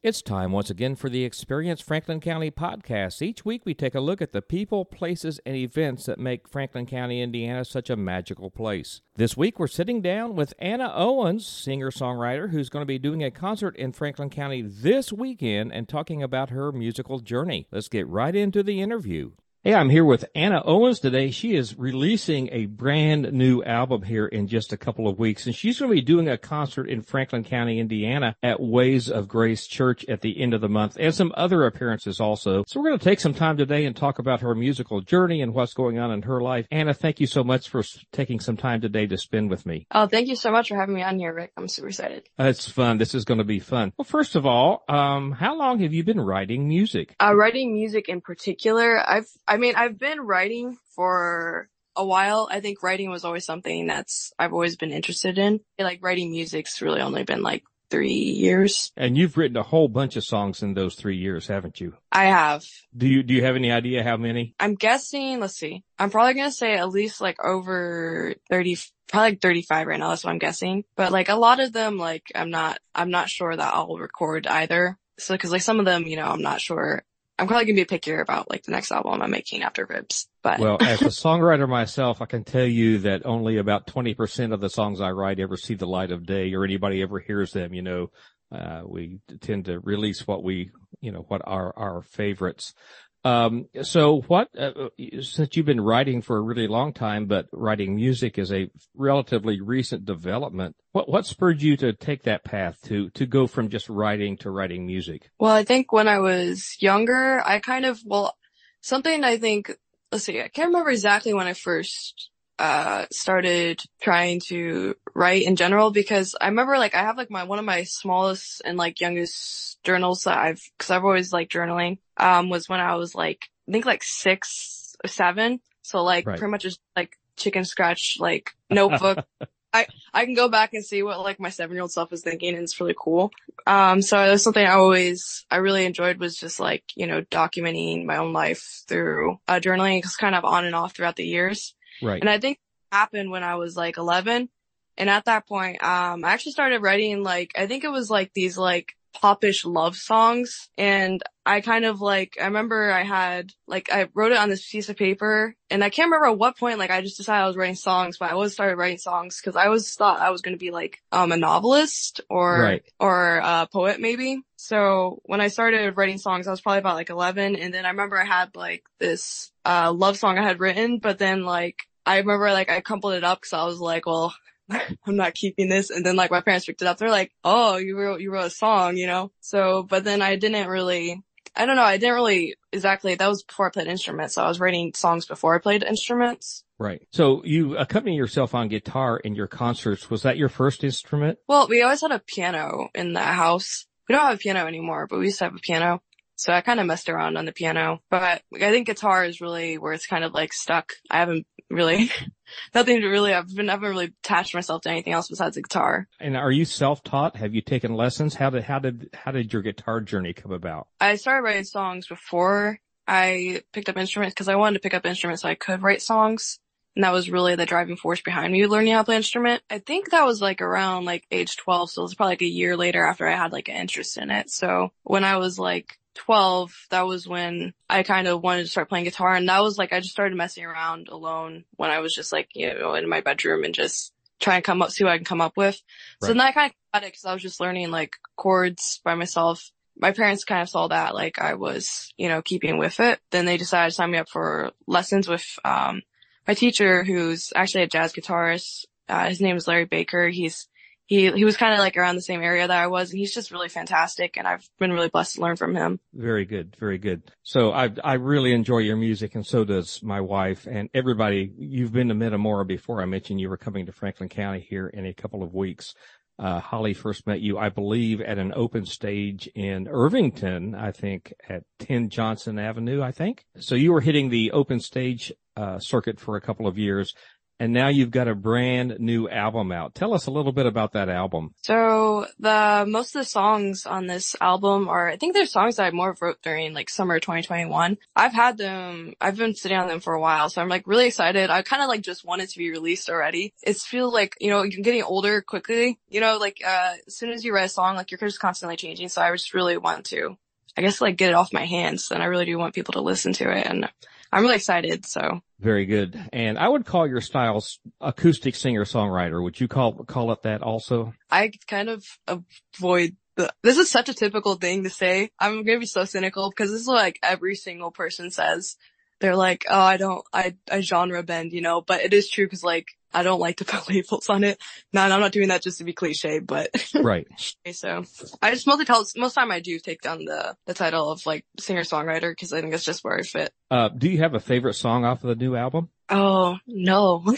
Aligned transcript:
It's 0.00 0.22
time 0.22 0.52
once 0.52 0.70
again 0.70 0.94
for 0.94 1.10
the 1.10 1.24
Experience 1.24 1.80
Franklin 1.80 2.20
County 2.20 2.52
podcast. 2.52 3.20
Each 3.20 3.44
week 3.44 3.62
we 3.64 3.74
take 3.74 3.96
a 3.96 4.00
look 4.00 4.22
at 4.22 4.30
the 4.30 4.40
people, 4.40 4.84
places, 4.84 5.40
and 5.44 5.56
events 5.56 6.06
that 6.06 6.20
make 6.20 6.46
Franklin 6.46 6.86
County, 6.86 7.20
Indiana 7.20 7.64
such 7.64 7.90
a 7.90 7.96
magical 7.96 8.48
place. 8.48 9.00
This 9.16 9.36
week 9.36 9.58
we're 9.58 9.66
sitting 9.66 10.00
down 10.00 10.36
with 10.36 10.54
Anna 10.60 10.92
Owens, 10.94 11.44
singer 11.44 11.90
songwriter, 11.90 12.50
who's 12.50 12.68
going 12.68 12.82
to 12.82 12.86
be 12.86 13.00
doing 13.00 13.24
a 13.24 13.32
concert 13.32 13.74
in 13.74 13.90
Franklin 13.90 14.30
County 14.30 14.62
this 14.62 15.12
weekend 15.12 15.72
and 15.72 15.88
talking 15.88 16.22
about 16.22 16.50
her 16.50 16.70
musical 16.70 17.18
journey. 17.18 17.66
Let's 17.72 17.88
get 17.88 18.06
right 18.06 18.36
into 18.36 18.62
the 18.62 18.80
interview. 18.80 19.32
Hey, 19.64 19.74
I'm 19.74 19.90
here 19.90 20.04
with 20.04 20.24
Anna 20.36 20.62
Owens 20.64 21.00
today. 21.00 21.32
She 21.32 21.56
is 21.56 21.76
releasing 21.76 22.48
a 22.52 22.66
brand 22.66 23.32
new 23.32 23.60
album 23.64 24.02
here 24.02 24.26
in 24.26 24.46
just 24.46 24.72
a 24.72 24.76
couple 24.76 25.08
of 25.08 25.18
weeks, 25.18 25.46
and 25.46 25.54
she's 25.54 25.80
going 25.80 25.90
to 25.90 25.96
be 25.96 26.00
doing 26.00 26.28
a 26.28 26.38
concert 26.38 26.88
in 26.88 27.02
Franklin 27.02 27.42
County, 27.42 27.80
Indiana 27.80 28.36
at 28.40 28.60
Ways 28.60 29.10
of 29.10 29.26
Grace 29.26 29.66
Church 29.66 30.04
at 30.08 30.20
the 30.20 30.40
end 30.40 30.54
of 30.54 30.60
the 30.60 30.68
month 30.68 30.96
and 31.00 31.12
some 31.12 31.32
other 31.36 31.66
appearances 31.66 32.20
also. 32.20 32.62
So 32.68 32.78
we're 32.78 32.90
going 32.90 33.00
to 33.00 33.04
take 33.04 33.18
some 33.18 33.34
time 33.34 33.56
today 33.56 33.84
and 33.84 33.96
talk 33.96 34.20
about 34.20 34.42
her 34.42 34.54
musical 34.54 35.00
journey 35.00 35.42
and 35.42 35.52
what's 35.52 35.74
going 35.74 35.98
on 35.98 36.12
in 36.12 36.22
her 36.22 36.40
life. 36.40 36.68
Anna, 36.70 36.94
thank 36.94 37.18
you 37.18 37.26
so 37.26 37.42
much 37.42 37.68
for 37.68 37.82
taking 38.12 38.38
some 38.38 38.56
time 38.56 38.80
today 38.80 39.08
to 39.08 39.18
spend 39.18 39.50
with 39.50 39.66
me. 39.66 39.88
Oh, 39.90 40.06
thank 40.06 40.28
you 40.28 40.36
so 40.36 40.52
much 40.52 40.68
for 40.68 40.76
having 40.76 40.94
me 40.94 41.02
on 41.02 41.18
here, 41.18 41.34
Rick. 41.34 41.50
I'm 41.56 41.66
super 41.66 41.88
excited. 41.88 42.28
Uh, 42.38 42.44
it's 42.44 42.70
fun. 42.70 42.98
This 42.98 43.12
is 43.12 43.24
going 43.24 43.38
to 43.38 43.44
be 43.44 43.58
fun. 43.58 43.92
Well, 43.98 44.04
first 44.04 44.36
of 44.36 44.46
all, 44.46 44.84
um, 44.88 45.32
how 45.32 45.58
long 45.58 45.80
have 45.80 45.92
you 45.92 46.04
been 46.04 46.20
writing 46.20 46.68
music? 46.68 47.16
Uh, 47.20 47.34
writing 47.34 47.72
music 47.72 48.08
in 48.08 48.20
particular, 48.20 49.02
I've, 49.04 49.26
I 49.48 49.56
mean, 49.56 49.74
I've 49.76 49.98
been 49.98 50.20
writing 50.20 50.76
for 50.94 51.68
a 51.96 52.04
while. 52.04 52.48
I 52.50 52.60
think 52.60 52.82
writing 52.82 53.10
was 53.10 53.24
always 53.24 53.44
something 53.44 53.86
that's 53.86 54.32
I've 54.38 54.52
always 54.52 54.76
been 54.76 54.92
interested 54.92 55.38
in. 55.38 55.60
Like 55.78 56.00
writing 56.02 56.30
music's 56.30 56.82
really 56.82 57.00
only 57.00 57.24
been 57.24 57.42
like 57.42 57.64
three 57.90 58.12
years. 58.12 58.92
And 58.96 59.16
you've 59.16 59.36
written 59.36 59.56
a 59.56 59.62
whole 59.62 59.88
bunch 59.88 60.16
of 60.16 60.24
songs 60.24 60.62
in 60.62 60.74
those 60.74 60.94
three 60.94 61.16
years, 61.16 61.46
haven't 61.46 61.80
you? 61.80 61.94
I 62.12 62.26
have. 62.26 62.64
Do 62.96 63.08
you 63.08 63.22
do 63.22 63.34
you 63.34 63.44
have 63.44 63.56
any 63.56 63.72
idea 63.72 64.04
how 64.04 64.16
many? 64.16 64.54
I'm 64.60 64.74
guessing. 64.74 65.40
Let's 65.40 65.56
see. 65.56 65.82
I'm 65.98 66.10
probably 66.10 66.34
gonna 66.34 66.52
say 66.52 66.76
at 66.76 66.90
least 66.90 67.20
like 67.20 67.42
over 67.42 68.34
thirty. 68.48 68.76
Probably 69.08 69.30
like 69.30 69.40
35 69.40 69.86
right 69.86 69.98
now. 69.98 70.10
That's 70.10 70.22
what 70.22 70.32
I'm 70.32 70.38
guessing. 70.38 70.84
But 70.94 71.12
like 71.12 71.30
a 71.30 71.34
lot 71.34 71.60
of 71.60 71.72
them, 71.72 71.96
like 71.96 72.24
I'm 72.34 72.50
not. 72.50 72.78
I'm 72.94 73.10
not 73.10 73.30
sure 73.30 73.56
that 73.56 73.74
I'll 73.74 73.96
record 73.96 74.46
either. 74.46 74.98
So, 75.18 75.36
cause 75.38 75.50
like 75.50 75.62
some 75.62 75.78
of 75.80 75.86
them, 75.86 76.06
you 76.06 76.16
know, 76.16 76.26
I'm 76.26 76.42
not 76.42 76.60
sure 76.60 77.02
I'm 77.38 77.46
probably 77.46 77.66
gonna 77.66 77.86
be 77.86 77.98
pickier 77.98 78.20
about 78.20 78.50
like 78.50 78.64
the 78.64 78.72
next 78.72 78.90
album 78.90 79.22
I'm 79.22 79.30
making 79.30 79.62
after 79.62 79.86
Ribs. 79.86 80.26
But 80.42 80.58
well, 80.58 80.78
as 80.80 81.02
a 81.02 81.04
songwriter 81.06 81.68
myself, 81.68 82.20
I 82.20 82.26
can 82.26 82.44
tell 82.44 82.66
you 82.66 82.98
that 83.00 83.24
only 83.24 83.58
about 83.58 83.86
20% 83.86 84.52
of 84.52 84.60
the 84.60 84.70
songs 84.70 85.00
I 85.00 85.10
write 85.10 85.38
ever 85.38 85.56
see 85.56 85.74
the 85.74 85.86
light 85.86 86.10
of 86.10 86.26
day, 86.26 86.52
or 86.54 86.64
anybody 86.64 87.00
ever 87.02 87.20
hears 87.20 87.52
them. 87.52 87.74
You 87.74 87.82
know, 87.82 88.10
uh, 88.50 88.82
we 88.84 89.20
tend 89.40 89.66
to 89.66 89.78
release 89.78 90.26
what 90.26 90.42
we, 90.42 90.70
you 91.00 91.12
know, 91.12 91.24
what 91.28 91.42
are 91.44 91.72
our 91.76 92.02
favorites. 92.02 92.74
Um, 93.24 93.66
so 93.82 94.20
what, 94.28 94.48
uh, 94.58 94.88
since 95.20 95.56
you've 95.56 95.66
been 95.66 95.80
writing 95.80 96.22
for 96.22 96.36
a 96.36 96.40
really 96.40 96.68
long 96.68 96.92
time, 96.92 97.26
but 97.26 97.46
writing 97.52 97.96
music 97.96 98.38
is 98.38 98.52
a 98.52 98.70
relatively 98.94 99.60
recent 99.60 100.04
development, 100.04 100.76
what, 100.92 101.08
what 101.08 101.26
spurred 101.26 101.60
you 101.60 101.76
to 101.78 101.92
take 101.92 102.22
that 102.22 102.44
path 102.44 102.78
to, 102.84 103.10
to 103.10 103.26
go 103.26 103.46
from 103.46 103.68
just 103.68 103.88
writing 103.88 104.36
to 104.38 104.50
writing 104.50 104.86
music? 104.86 105.30
Well, 105.38 105.52
I 105.52 105.64
think 105.64 105.92
when 105.92 106.08
I 106.08 106.20
was 106.20 106.76
younger, 106.78 107.42
I 107.44 107.58
kind 107.58 107.84
of, 107.84 108.00
well, 108.04 108.36
something 108.80 109.24
I 109.24 109.36
think, 109.36 109.72
let's 110.12 110.24
see, 110.24 110.40
I 110.40 110.48
can't 110.48 110.68
remember 110.68 110.90
exactly 110.90 111.34
when 111.34 111.46
I 111.46 111.54
first 111.54 112.30
uh, 112.58 113.06
started 113.12 113.80
trying 114.00 114.40
to 114.48 114.96
write 115.14 115.44
in 115.44 115.56
general 115.56 115.90
because 115.90 116.34
I 116.40 116.46
remember 116.46 116.76
like 116.78 116.94
I 116.94 117.02
have 117.02 117.16
like 117.16 117.30
my, 117.30 117.44
one 117.44 117.58
of 117.58 117.64
my 117.64 117.84
smallest 117.84 118.62
and 118.64 118.76
like 118.76 119.00
youngest 119.00 119.82
journals 119.84 120.24
that 120.24 120.38
I've, 120.38 120.60
cause 120.78 120.90
I've 120.90 121.04
always 121.04 121.32
liked 121.32 121.52
journaling, 121.52 121.98
um, 122.16 122.50
was 122.50 122.68
when 122.68 122.80
I 122.80 122.96
was 122.96 123.14
like, 123.14 123.48
I 123.68 123.72
think 123.72 123.86
like 123.86 124.02
six 124.02 124.96
or 125.04 125.08
seven. 125.08 125.60
So 125.82 126.02
like 126.02 126.26
right. 126.26 126.38
pretty 126.38 126.50
much 126.50 126.62
just 126.62 126.80
like 126.96 127.16
chicken 127.36 127.64
scratch, 127.64 128.16
like 128.18 128.54
notebook. 128.70 129.24
I, 129.72 129.86
I 130.12 130.24
can 130.24 130.34
go 130.34 130.48
back 130.48 130.72
and 130.72 130.84
see 130.84 131.02
what 131.02 131.20
like 131.20 131.38
my 131.38 131.50
seven 131.50 131.74
year 131.74 131.82
old 131.82 131.92
self 131.92 132.10
was 132.10 132.22
thinking 132.22 132.54
and 132.54 132.62
it's 132.62 132.80
really 132.80 132.96
cool. 132.98 133.30
Um, 133.66 134.02
so 134.02 134.16
that's 134.16 134.42
something 134.42 134.66
I 134.66 134.72
always, 134.72 135.44
I 135.50 135.56
really 135.56 135.84
enjoyed 135.84 136.18
was 136.18 136.36
just 136.36 136.58
like, 136.58 136.84
you 136.96 137.06
know, 137.06 137.20
documenting 137.22 138.04
my 138.04 138.16
own 138.16 138.32
life 138.32 138.82
through, 138.88 139.38
uh, 139.46 139.60
journaling. 139.60 140.02
Cause 140.02 140.16
kind 140.16 140.34
of 140.34 140.44
on 140.44 140.64
and 140.64 140.74
off 140.74 140.96
throughout 140.96 141.16
the 141.16 141.26
years. 141.26 141.74
Right. 142.02 142.20
And 142.20 142.30
I 142.30 142.38
think 142.38 142.58
happened 142.90 143.30
when 143.30 143.44
I 143.44 143.56
was 143.56 143.76
like 143.76 143.96
11. 143.96 144.48
And 144.96 145.08
at 145.08 145.26
that 145.26 145.46
point, 145.46 145.82
um, 145.82 146.24
I 146.24 146.32
actually 146.32 146.52
started 146.52 146.82
writing 146.82 147.22
like, 147.22 147.52
I 147.56 147.66
think 147.66 147.84
it 147.84 147.90
was 147.90 148.10
like 148.10 148.32
these 148.34 148.58
like 148.58 148.94
popish 149.14 149.64
love 149.64 149.96
songs. 149.96 150.68
And 150.76 151.22
I 151.46 151.60
kind 151.60 151.84
of 151.84 152.00
like, 152.00 152.36
I 152.40 152.44
remember 152.44 152.90
I 152.90 153.04
had, 153.04 153.52
like, 153.66 153.90
I 153.92 154.08
wrote 154.14 154.32
it 154.32 154.38
on 154.38 154.48
this 154.48 154.68
piece 154.68 154.88
of 154.88 154.96
paper 154.96 155.54
and 155.70 155.82
I 155.82 155.90
can't 155.90 156.06
remember 156.06 156.26
at 156.26 156.38
what 156.38 156.58
point, 156.58 156.78
like, 156.78 156.90
I 156.90 157.00
just 157.00 157.16
decided 157.16 157.42
I 157.42 157.46
was 157.46 157.56
writing 157.56 157.74
songs, 157.74 158.18
but 158.18 158.30
I 158.30 158.34
always 158.34 158.52
started 158.52 158.76
writing 158.76 158.98
songs 158.98 159.40
because 159.40 159.56
I 159.56 159.66
always 159.66 159.94
thought 159.94 160.20
I 160.20 160.30
was 160.30 160.42
going 160.42 160.56
to 160.56 160.60
be 160.60 160.70
like, 160.70 161.00
um, 161.10 161.32
a 161.32 161.36
novelist 161.36 162.20
or, 162.28 162.60
right. 162.60 162.82
or 162.98 163.36
a 163.36 163.68
poet 163.72 164.00
maybe. 164.00 164.40
So 164.56 165.20
when 165.24 165.40
I 165.40 165.48
started 165.48 165.96
writing 165.96 166.18
songs, 166.18 166.46
I 166.46 166.50
was 166.50 166.60
probably 166.60 166.80
about 166.80 166.96
like 166.96 167.10
11. 167.10 167.56
And 167.56 167.72
then 167.72 167.86
I 167.86 167.90
remember 167.90 168.20
I 168.20 168.26
had 168.26 168.54
like 168.56 168.84
this, 168.98 169.50
uh, 169.64 169.92
love 169.92 170.18
song 170.18 170.38
I 170.38 170.42
had 170.42 170.60
written, 170.60 170.98
but 170.98 171.18
then 171.18 171.44
like, 171.44 171.78
I 172.08 172.16
remember 172.18 172.50
like 172.52 172.70
I 172.70 172.80
crumpled 172.80 173.12
it 173.12 173.22
up 173.22 173.42
because 173.42 173.52
I 173.52 173.64
was 173.64 173.80
like, 173.80 174.06
well, 174.06 174.34
I'm 174.70 175.16
not 175.16 175.34
keeping 175.34 175.68
this. 175.68 175.90
And 175.90 176.04
then 176.04 176.16
like 176.16 176.30
my 176.30 176.40
parents 176.40 176.64
picked 176.64 176.80
it 176.80 176.88
up. 176.88 176.96
They're 176.96 177.10
like, 177.10 177.32
oh, 177.44 177.76
you 177.76 177.98
wrote, 177.98 178.22
you 178.22 178.32
wrote 178.32 178.46
a 178.46 178.50
song, 178.50 178.96
you 178.96 179.06
know? 179.06 179.30
So, 179.40 179.82
but 179.82 180.04
then 180.04 180.22
I 180.22 180.36
didn't 180.36 180.68
really, 180.68 181.22
I 181.54 181.66
don't 181.66 181.76
know. 181.76 181.82
I 181.82 181.98
didn't 181.98 182.14
really 182.14 182.56
exactly, 182.72 183.14
that 183.14 183.28
was 183.28 183.42
before 183.42 183.66
I 183.66 183.70
played 183.70 183.88
instruments. 183.88 184.34
So 184.34 184.42
I 184.42 184.48
was 184.48 184.58
writing 184.58 184.92
songs 184.94 185.26
before 185.26 185.54
I 185.54 185.58
played 185.58 185.82
instruments. 185.82 186.64
Right. 186.78 187.06
So 187.12 187.42
you 187.44 187.76
accompany 187.76 188.16
yourself 188.16 188.54
on 188.54 188.68
guitar 188.68 189.18
in 189.18 189.34
your 189.34 189.46
concerts. 189.46 190.08
Was 190.08 190.22
that 190.22 190.38
your 190.38 190.48
first 190.48 190.84
instrument? 190.84 191.38
Well, 191.46 191.68
we 191.68 191.82
always 191.82 192.00
had 192.00 192.12
a 192.12 192.20
piano 192.20 192.88
in 192.94 193.12
the 193.12 193.20
house. 193.20 193.86
We 194.08 194.14
don't 194.14 194.24
have 194.24 194.36
a 194.36 194.38
piano 194.38 194.66
anymore, 194.66 195.06
but 195.10 195.18
we 195.18 195.26
used 195.26 195.40
to 195.40 195.44
have 195.44 195.56
a 195.56 195.58
piano. 195.58 196.00
So 196.36 196.52
I 196.52 196.60
kind 196.60 196.78
of 196.78 196.86
messed 196.86 197.08
around 197.08 197.36
on 197.36 197.46
the 197.46 197.52
piano, 197.52 198.00
but 198.10 198.42
I 198.54 198.70
think 198.70 198.86
guitar 198.86 199.24
is 199.24 199.40
really 199.40 199.76
where 199.76 199.92
it's 199.92 200.06
kind 200.06 200.22
of 200.22 200.32
like 200.32 200.52
stuck. 200.52 200.92
I 201.10 201.18
haven't 201.18 201.48
really, 201.70 202.10
nothing 202.74 203.00
to 203.00 203.08
really, 203.08 203.32
I've 203.34 203.54
been, 203.54 203.66
never 203.66 203.88
really 203.88 204.12
attached 204.24 204.54
myself 204.54 204.82
to 204.82 204.90
anything 204.90 205.12
else 205.12 205.28
besides 205.28 205.56
the 205.56 205.62
guitar. 205.62 206.08
And 206.20 206.36
are 206.36 206.52
you 206.52 206.64
self-taught? 206.64 207.36
Have 207.36 207.54
you 207.54 207.60
taken 207.60 207.94
lessons? 207.94 208.34
How 208.34 208.50
did, 208.50 208.64
how 208.64 208.78
did, 208.78 209.10
how 209.14 209.32
did 209.32 209.52
your 209.52 209.62
guitar 209.62 210.00
journey 210.00 210.32
come 210.32 210.52
about? 210.52 210.88
I 211.00 211.16
started 211.16 211.42
writing 211.42 211.64
songs 211.64 212.06
before 212.06 212.80
I 213.06 213.62
picked 213.72 213.88
up 213.88 213.96
instruments 213.96 214.34
because 214.34 214.48
I 214.48 214.56
wanted 214.56 214.74
to 214.74 214.82
pick 214.82 214.94
up 214.94 215.06
instruments 215.06 215.42
so 215.42 215.48
I 215.48 215.54
could 215.54 215.82
write 215.82 216.02
songs. 216.02 216.58
And 216.94 217.04
that 217.04 217.12
was 217.12 217.30
really 217.30 217.54
the 217.54 217.64
driving 217.64 217.96
force 217.96 218.20
behind 218.20 218.52
me 218.52 218.66
learning 218.66 218.92
how 218.92 219.00
to 219.00 219.04
play 219.04 219.16
instrument. 219.16 219.62
I 219.70 219.78
think 219.78 220.10
that 220.10 220.26
was 220.26 220.42
like 220.42 220.60
around 220.60 221.04
like 221.04 221.24
age 221.30 221.56
12. 221.56 221.92
So 221.92 222.02
it 222.02 222.04
was 222.04 222.14
probably 222.14 222.32
like 222.32 222.42
a 222.42 222.46
year 222.46 222.76
later 222.76 223.04
after 223.04 223.26
I 223.26 223.36
had 223.36 223.52
like 223.52 223.68
an 223.68 223.76
interest 223.76 224.18
in 224.18 224.30
it. 224.30 224.50
So 224.50 224.90
when 225.04 225.22
I 225.22 225.36
was 225.36 225.58
like 225.58 225.96
12, 226.18 226.72
that 226.90 227.06
was 227.06 227.26
when 227.26 227.72
I 227.88 228.02
kind 228.02 228.28
of 228.28 228.42
wanted 228.42 228.64
to 228.64 228.68
start 228.68 228.88
playing 228.88 229.04
guitar. 229.04 229.34
And 229.34 229.48
that 229.48 229.62
was 229.62 229.78
like, 229.78 229.92
I 229.92 230.00
just 230.00 230.12
started 230.12 230.36
messing 230.36 230.64
around 230.64 231.08
alone 231.08 231.64
when 231.76 231.90
I 231.90 232.00
was 232.00 232.14
just 232.14 232.32
like, 232.32 232.48
you 232.54 232.72
know, 232.72 232.94
in 232.94 233.08
my 233.08 233.20
bedroom 233.20 233.64
and 233.64 233.74
just 233.74 234.12
trying 234.40 234.60
to 234.60 234.66
come 234.66 234.82
up, 234.82 234.90
see 234.90 235.04
what 235.04 235.12
I 235.12 235.16
can 235.16 235.24
come 235.24 235.40
up 235.40 235.56
with. 235.56 235.80
Right. 236.20 236.28
So 236.28 236.34
then 236.34 236.40
I 236.40 236.52
kind 236.52 236.70
of 236.70 236.76
got 236.92 237.06
it 237.06 237.12
because 237.12 237.24
I 237.24 237.32
was 237.32 237.42
just 237.42 237.60
learning 237.60 237.90
like 237.90 238.16
chords 238.36 239.00
by 239.04 239.14
myself. 239.14 239.70
My 239.96 240.12
parents 240.12 240.44
kind 240.44 240.62
of 240.62 240.68
saw 240.68 240.88
that 240.88 241.14
like 241.14 241.40
I 241.40 241.54
was, 241.54 242.12
you 242.16 242.28
know, 242.28 242.42
keeping 242.42 242.78
with 242.78 243.00
it. 243.00 243.18
Then 243.30 243.46
they 243.46 243.56
decided 243.56 243.90
to 243.90 243.94
sign 243.94 244.10
me 244.10 244.18
up 244.18 244.28
for 244.28 244.70
lessons 244.86 245.26
with, 245.28 245.44
um, 245.64 246.02
my 246.46 246.54
teacher 246.54 247.04
who's 247.04 247.52
actually 247.54 247.84
a 247.84 247.88
jazz 247.88 248.12
guitarist. 248.12 248.84
Uh, 249.08 249.28
his 249.28 249.40
name 249.40 249.56
is 249.56 249.66
Larry 249.66 249.86
Baker. 249.86 250.28
He's 250.28 250.67
he 251.08 251.32
he 251.32 251.44
was 251.44 251.56
kind 251.56 251.72
of 251.72 251.78
like 251.78 251.96
around 251.96 252.16
the 252.16 252.22
same 252.22 252.42
area 252.42 252.68
that 252.68 252.78
I 252.78 252.86
was, 252.86 253.10
and 253.10 253.18
he's 253.18 253.32
just 253.32 253.50
really 253.50 253.70
fantastic, 253.70 254.36
and 254.36 254.46
I've 254.46 254.68
been 254.78 254.92
really 254.92 255.08
blessed 255.08 255.36
to 255.36 255.40
learn 255.40 255.56
from 255.56 255.74
him. 255.74 256.00
Very 256.12 256.44
good, 256.44 256.76
very 256.78 256.98
good. 256.98 257.22
So 257.42 257.72
I 257.72 257.90
I 258.04 258.14
really 258.14 258.52
enjoy 258.52 258.78
your 258.78 258.96
music, 258.96 259.34
and 259.34 259.44
so 259.44 259.64
does 259.64 260.02
my 260.02 260.20
wife 260.20 260.66
and 260.70 260.90
everybody. 260.92 261.50
You've 261.56 261.92
been 261.92 262.08
to 262.08 262.14
Metamora 262.14 262.66
before. 262.66 263.00
I 263.00 263.06
mentioned 263.06 263.40
you 263.40 263.48
were 263.48 263.56
coming 263.56 263.86
to 263.86 263.92
Franklin 263.92 264.28
County 264.28 264.60
here 264.60 264.86
in 264.86 265.06
a 265.06 265.14
couple 265.14 265.42
of 265.42 265.54
weeks. 265.54 265.94
Uh, 266.38 266.60
Holly 266.60 266.94
first 266.94 267.26
met 267.26 267.40
you, 267.40 267.58
I 267.58 267.68
believe, 267.70 268.20
at 268.20 268.38
an 268.38 268.52
open 268.54 268.84
stage 268.84 269.48
in 269.56 269.88
Irvington, 269.88 270.72
I 270.72 270.92
think 270.92 271.32
at 271.48 271.64
10 271.80 272.10
Johnson 272.10 272.60
Avenue, 272.60 273.02
I 273.02 273.10
think. 273.10 273.44
So 273.58 273.74
you 273.74 273.92
were 273.92 274.00
hitting 274.00 274.28
the 274.28 274.52
open 274.52 274.78
stage, 274.78 275.32
uh, 275.56 275.80
circuit 275.80 276.20
for 276.20 276.36
a 276.36 276.40
couple 276.40 276.68
of 276.68 276.78
years 276.78 277.12
and 277.60 277.72
now 277.72 277.88
you've 277.88 278.10
got 278.10 278.28
a 278.28 278.34
brand 278.34 278.98
new 278.98 279.28
album 279.28 279.72
out. 279.72 279.94
Tell 279.94 280.14
us 280.14 280.26
a 280.26 280.30
little 280.30 280.52
bit 280.52 280.66
about 280.66 280.92
that 280.92 281.08
album. 281.08 281.54
So 281.62 282.26
the 282.38 282.84
most 282.86 283.14
of 283.14 283.22
the 283.22 283.28
songs 283.28 283.84
on 283.84 284.06
this 284.06 284.36
album 284.40 284.88
are, 284.88 285.08
I 285.08 285.16
think 285.16 285.34
they're 285.34 285.46
songs 285.46 285.76
that 285.76 285.86
I 285.86 285.90
more 285.90 286.16
wrote 286.20 286.40
during 286.42 286.72
like 286.72 286.88
summer 286.88 287.18
2021. 287.18 287.98
I've 288.14 288.32
had 288.32 288.58
them, 288.58 289.14
I've 289.20 289.36
been 289.36 289.54
sitting 289.54 289.78
on 289.78 289.88
them 289.88 290.00
for 290.00 290.14
a 290.14 290.20
while, 290.20 290.48
so 290.50 290.62
I'm 290.62 290.68
like 290.68 290.86
really 290.86 291.06
excited. 291.06 291.50
I 291.50 291.62
kind 291.62 291.82
of 291.82 291.88
like 291.88 292.02
just 292.02 292.24
wanted 292.24 292.48
to 292.50 292.58
be 292.58 292.70
released 292.70 293.10
already. 293.10 293.54
It's 293.62 293.84
feel 293.84 294.12
like, 294.12 294.36
you 294.40 294.50
know, 294.50 294.62
you're 294.62 294.82
getting 294.82 295.02
older 295.02 295.42
quickly, 295.42 295.98
you 296.08 296.20
know, 296.20 296.38
like, 296.38 296.58
uh, 296.64 296.94
as 297.06 297.16
soon 297.16 297.30
as 297.30 297.44
you 297.44 297.52
write 297.54 297.64
a 297.64 297.68
song, 297.68 297.96
like 297.96 298.10
you're 298.10 298.18
just 298.18 298.40
constantly 298.40 298.76
changing. 298.76 299.08
So 299.08 299.20
I 299.20 299.32
just 299.32 299.54
really 299.54 299.76
want 299.76 300.06
to, 300.06 300.36
I 300.76 300.82
guess 300.82 301.00
like 301.00 301.16
get 301.16 301.30
it 301.30 301.34
off 301.34 301.52
my 301.52 301.64
hands 301.64 302.10
and 302.12 302.22
I 302.22 302.26
really 302.26 302.44
do 302.44 302.56
want 302.56 302.74
people 302.74 302.92
to 302.92 303.00
listen 303.00 303.32
to 303.34 303.50
it 303.50 303.66
and 303.66 303.88
I'm 304.32 304.42
really 304.42 304.56
excited. 304.56 305.06
So 305.06 305.40
very 305.60 305.86
good. 305.86 306.18
And 306.32 306.58
I 306.58 306.68
would 306.68 306.86
call 306.86 307.08
your 307.08 307.20
styles 307.20 307.78
acoustic 308.00 308.54
singer 308.54 308.84
songwriter. 308.84 309.42
Would 309.42 309.60
you 309.60 309.68
call 309.68 310.04
call 310.04 310.32
it 310.32 310.42
that 310.42 310.62
also? 310.62 311.14
I 311.30 311.52
kind 311.66 311.88
of 311.88 312.04
avoid 312.26 313.16
the. 313.36 313.52
This 313.62 313.78
is 313.78 313.90
such 313.90 314.08
a 314.08 314.14
typical 314.14 314.56
thing 314.56 314.84
to 314.84 314.90
say. 314.90 315.30
I'm 315.38 315.64
gonna 315.64 315.80
be 315.80 315.86
so 315.86 316.04
cynical 316.04 316.50
because 316.50 316.70
this 316.70 316.82
is 316.82 316.88
like 316.88 317.18
every 317.22 317.54
single 317.54 317.90
person 317.90 318.30
says. 318.30 318.76
They're 319.20 319.36
like, 319.36 319.64
oh, 319.68 319.80
I 319.80 319.96
don't, 319.96 320.24
I, 320.32 320.54
I 320.70 320.80
genre 320.80 321.24
bend, 321.24 321.52
you 321.52 321.60
know, 321.60 321.80
but 321.80 322.02
it 322.02 322.14
is 322.14 322.30
true 322.30 322.46
because 322.46 322.62
like 322.62 322.86
I 323.12 323.22
don't 323.22 323.40
like 323.40 323.56
to 323.58 323.64
put 323.64 323.88
labels 323.90 324.28
on 324.28 324.44
it. 324.44 324.58
No, 324.92 325.02
I'm 325.02 325.20
not 325.20 325.32
doing 325.32 325.48
that 325.48 325.62
just 325.62 325.78
to 325.78 325.84
be 325.84 325.92
cliche, 325.92 326.38
but 326.38 326.70
right. 326.94 327.26
so 327.72 328.04
I 328.42 328.50
just 328.50 328.66
mostly 328.66 328.84
tell 328.84 329.04
most 329.16 329.34
time 329.34 329.50
I 329.50 329.60
do 329.60 329.78
take 329.78 330.00
down 330.00 330.24
the 330.24 330.56
the 330.66 330.74
title 330.74 331.10
of 331.10 331.24
like 331.26 331.44
singer 331.58 331.82
songwriter 331.82 332.30
because 332.30 332.52
I 332.52 332.60
think 332.60 332.74
it's 332.74 332.84
just 332.84 333.04
where 333.04 333.16
I 333.16 333.22
fit. 333.22 333.52
Uh, 333.70 333.88
do 333.88 334.08
you 334.08 334.18
have 334.18 334.34
a 334.34 334.40
favorite 334.40 334.74
song 334.74 335.04
off 335.04 335.24
of 335.24 335.28
the 335.28 335.44
new 335.44 335.56
album? 335.56 335.88
Oh 336.08 336.56
no. 336.66 337.24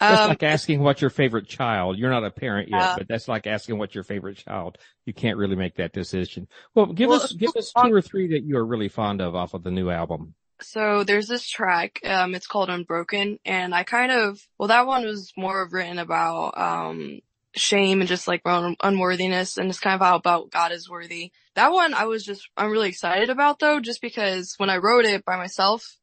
That's 0.00 0.22
um, 0.22 0.28
like 0.28 0.42
asking 0.44 0.80
what's 0.80 1.00
your 1.00 1.10
favorite 1.10 1.48
child. 1.48 1.98
You're 1.98 2.10
not 2.10 2.24
a 2.24 2.30
parent 2.30 2.68
yet, 2.68 2.80
uh, 2.80 2.94
but 2.98 3.08
that's 3.08 3.26
like 3.26 3.48
asking 3.48 3.78
what's 3.78 3.96
your 3.96 4.04
favorite 4.04 4.36
child. 4.36 4.78
You 5.06 5.12
can't 5.12 5.36
really 5.36 5.56
make 5.56 5.74
that 5.76 5.92
decision. 5.92 6.46
Well, 6.72 6.86
give 6.86 7.10
well, 7.10 7.20
us 7.20 7.32
give 7.32 7.50
us 7.56 7.72
two 7.72 7.92
or 7.92 8.00
three 8.00 8.28
that 8.28 8.44
you 8.44 8.58
are 8.58 8.64
really 8.64 8.88
fond 8.88 9.20
of 9.20 9.34
off 9.34 9.54
of 9.54 9.64
the 9.64 9.72
new 9.72 9.90
album. 9.90 10.34
So 10.60 11.04
there's 11.04 11.28
this 11.28 11.48
track, 11.48 12.00
um, 12.04 12.34
it's 12.34 12.46
called 12.46 12.68
Unbroken, 12.68 13.38
and 13.44 13.74
I 13.74 13.84
kind 13.84 14.10
of, 14.10 14.40
well, 14.58 14.68
that 14.68 14.86
one 14.86 15.04
was 15.04 15.32
more 15.36 15.68
written 15.70 15.98
about, 15.98 16.58
um, 16.58 17.20
shame 17.54 18.00
and 18.00 18.08
just 18.08 18.28
like 18.28 18.42
un- 18.44 18.76
unworthiness 18.82 19.56
and 19.58 19.68
it's 19.68 19.80
kind 19.80 19.94
of 19.94 20.00
how 20.00 20.16
about 20.16 20.50
God 20.50 20.72
is 20.72 20.88
worthy. 20.88 21.32
That 21.54 21.72
one 21.72 21.94
I 21.94 22.04
was 22.04 22.24
just, 22.24 22.48
I'm 22.56 22.70
really 22.70 22.88
excited 22.88 23.30
about 23.30 23.58
though, 23.58 23.80
just 23.80 24.00
because 24.00 24.54
when 24.58 24.70
I 24.70 24.78
wrote 24.78 25.04
it 25.04 25.24
by 25.24 25.36
myself, 25.36 25.98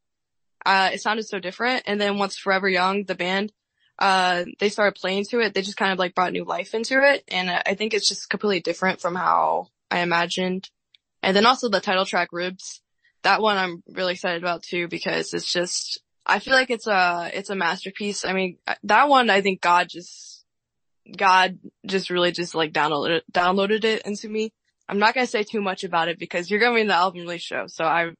uh, 0.66 0.92
it 0.94 1.02
sounded 1.02 1.28
so 1.28 1.40
different. 1.40 1.84
And 1.86 2.00
then 2.00 2.18
once 2.18 2.38
Forever 2.38 2.68
Young, 2.68 3.04
the 3.06 3.16
band, 3.16 3.54
uh, 4.00 4.46
they 4.60 4.70
started 4.70 5.00
playing 5.00 5.26
to 5.30 5.40
it, 5.40 5.54
they 5.54 5.62
just 5.62 5.78
kind 5.78 5.94
of 5.94 6.00
like 6.00 6.16
brought 6.16 6.34
new 6.34 6.44
life 6.44 6.74
into 6.74 7.00
it. 7.02 7.24
And 7.28 7.50
I 7.50 7.76
think 7.76 7.94
it's 7.94 8.10
just 8.10 8.30
completely 8.30 8.62
different 8.62 9.00
from 9.00 9.16
how 9.16 9.68
I 9.90 10.00
imagined. 10.00 10.70
And 11.24 11.36
then 11.36 11.46
also 11.46 11.70
the 11.70 11.80
title 11.80 12.06
track, 12.06 12.30
Ribs, 12.32 12.82
that 13.26 13.42
one 13.42 13.58
I'm 13.58 13.84
really 13.90 14.14
excited 14.14 14.42
about 14.42 14.64
too 14.64 14.88
because 14.88 15.34
it's 15.34 15.52
just 15.52 16.02
I 16.26 16.40
feel 16.40 16.54
like 16.54 16.70
it's 16.70 16.88
a 16.88 17.30
it's 17.34 17.50
a 17.50 17.56
masterpiece. 17.56 18.24
I 18.24 18.34
mean, 18.34 18.58
that 18.84 19.10
one 19.10 19.30
I 19.30 19.42
think 19.42 19.62
God 19.62 19.88
just 19.90 20.46
God 21.18 21.60
just 21.86 22.10
really 22.10 22.32
just 22.32 22.56
like 22.56 22.72
downloaded 22.72 23.18
it, 23.18 23.24
downloaded 23.32 23.84
it 23.84 24.04
into 24.06 24.30
me. 24.30 24.54
I'm 24.88 25.00
not 25.00 25.16
gonna 25.16 25.28
say 25.28 25.44
too 25.44 25.62
much 25.62 25.84
about 25.84 26.08
it 26.08 26.20
because 26.20 26.50
you're 26.50 26.60
gonna 26.60 26.76
be 26.76 26.82
in 26.82 26.88
the 26.88 26.94
album 26.94 27.22
release 27.22 27.42
show. 27.42 27.66
So 27.68 27.84
I, 27.84 28.12